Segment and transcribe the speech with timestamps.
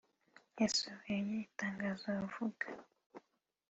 [0.59, 2.67] yasohoye itangazo avuga